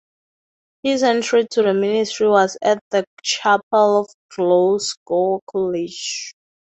[0.81, 6.33] His entry to the ministry was at the Chapel of Glasgow College.